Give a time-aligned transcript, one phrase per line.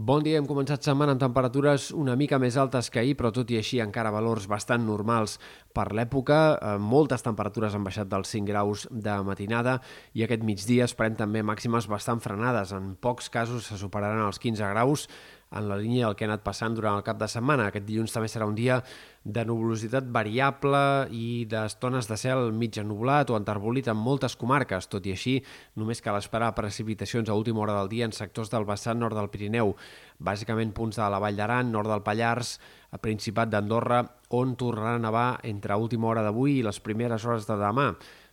[0.00, 3.50] Bon dia, hem començat setmana amb temperatures una mica més altes que ahir, però tot
[3.52, 5.34] i així encara valors bastant normals
[5.76, 6.38] per l'època.
[6.56, 9.74] Eh, moltes temperatures han baixat dels 5 graus de matinada
[10.16, 12.72] i aquest migdia esperem també màximes bastant frenades.
[12.72, 15.04] En pocs casos se superaran els 15 graus,
[15.50, 17.68] en la línia del que ha anat passant durant el cap de setmana.
[17.68, 18.78] Aquest dilluns també serà un dia
[19.24, 20.80] de nuvolositat variable
[21.12, 24.88] i d'estones de cel mig ennublat o enterbolit en moltes comarques.
[24.88, 25.36] Tot i així,
[25.76, 29.30] només cal esperar precipitacions a última hora del dia en sectors del vessant nord del
[29.30, 29.74] Pirineu,
[30.18, 32.58] bàsicament punts de la Vall d'Aran, nord del Pallars,
[32.90, 37.48] a Principat d'Andorra, on tornarà a nevar entre última hora d'avui i les primeres hores
[37.48, 37.90] de demà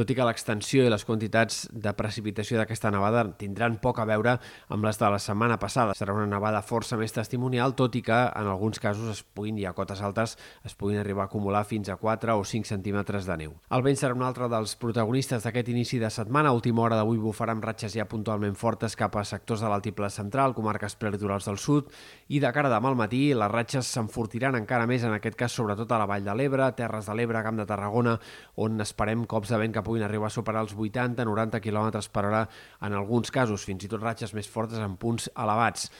[0.00, 4.36] tot i que l'extensió i les quantitats de precipitació d'aquesta nevada tindran poc a veure
[4.72, 5.92] amb les de la setmana passada.
[5.98, 9.66] Serà una nevada força més testimonial, tot i que en alguns casos es puguin, i
[9.68, 13.36] a cotes altes, es puguin arribar a acumular fins a 4 o 5 centímetres de
[13.42, 13.52] neu.
[13.68, 16.48] El vent serà un altre dels protagonistes d'aquest inici de setmana.
[16.48, 20.08] A última hora d'avui bufarà amb ratxes ja puntualment fortes cap a sectors de l'altiple
[20.08, 21.92] central, comarques prelitorals del sud,
[22.32, 25.52] i de cara a demà al matí les ratxes s'enfortiran encara més, en aquest cas
[25.52, 28.16] sobretot a la Vall de l'Ebre, Terres de l'Ebre, Camp de Tarragona,
[28.56, 32.46] on esperem cops de vent que puguin arribar a superar els 80-90 km per hora
[32.80, 35.90] en alguns casos, fins i tot ratxes més fortes en punts elevats.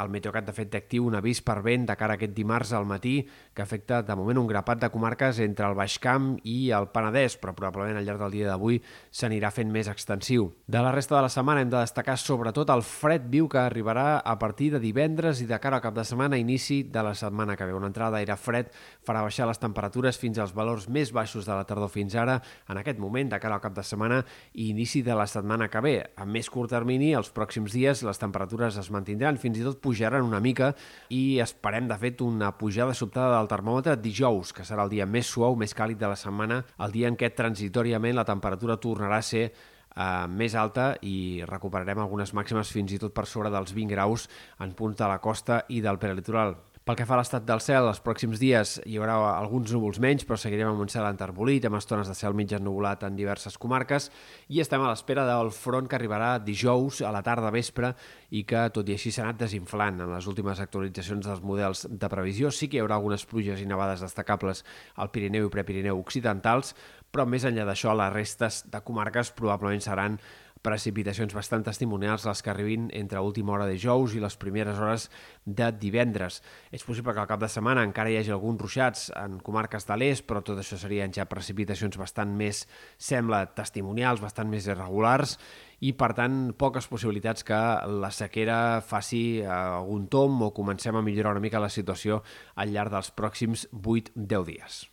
[0.00, 2.72] El Meteocat, de fet, té actiu un avís per vent de cara a aquest dimarts
[2.74, 3.16] al matí
[3.54, 7.36] que afecta de moment un grapat de comarques entre el Baix Camp i el Penedès,
[7.38, 8.80] però probablement al llarg del dia d'avui
[9.14, 10.50] s'anirà fent més extensiu.
[10.66, 14.18] De la resta de la setmana hem de destacar sobretot el fred viu que arribarà
[14.18, 17.56] a partir de divendres i de cara al cap de setmana, inici de la setmana
[17.56, 17.76] que ve.
[17.76, 18.72] Una entrada d'aire fred
[19.06, 22.80] farà baixar les temperatures fins als valors més baixos de la tardor fins ara, en
[22.80, 25.94] aquest moment, de cara al cap de setmana i inici de la setmana que ve.
[26.16, 30.24] A més curt termini, els pròxims dies les temperatures es mantindran, fins i tot pujaran
[30.24, 30.72] una mica
[31.12, 35.28] i esperem, de fet, una pujada sobtada del termòmetre dijous, que serà el dia més
[35.28, 39.26] suau, més càlid de la setmana, el dia en què transitoriament la temperatura tornarà a
[39.26, 43.94] ser eh, més alta i recuperarem algunes màximes fins i tot per sobre dels 20
[43.94, 44.28] graus
[44.60, 46.56] en punts de la costa i del prelitoral.
[46.84, 50.26] Pel que fa a l'estat del cel, els pròxims dies hi haurà alguns núvols menys,
[50.28, 54.10] però seguirem amb un cel enterbolit, amb estones de cel mig ennuvolat en diverses comarques,
[54.52, 57.94] i estem a l'espera del front que arribarà dijous a la tarda vespre
[58.36, 62.12] i que, tot i així, s'ha anat desinflant en les últimes actualitzacions dels models de
[62.12, 62.52] previsió.
[62.52, 64.60] Sí que hi haurà algunes pluges i nevades destacables
[65.00, 66.76] al Pirineu i Prepirineu occidentals,
[67.08, 70.20] però més enllà d'això, les restes de comarques probablement seran
[70.64, 75.10] precipitacions bastant testimonials les que arribin entre última hora de jous i les primeres hores
[75.44, 76.40] de divendres.
[76.72, 79.98] És possible que al cap de setmana encara hi hagi alguns ruixats en comarques de
[80.00, 82.64] l'est, però tot això serien ja precipitacions bastant més,
[82.96, 85.36] sembla, testimonials, bastant més irregulars,
[85.84, 87.60] i per tant poques possibilitats que
[88.00, 92.22] la sequera faci eh, algun tom o comencem a millorar una mica la situació
[92.56, 94.84] al llarg dels pròxims 8-10 dies.